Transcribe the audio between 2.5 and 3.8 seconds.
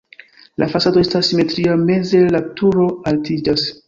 turo altiĝas.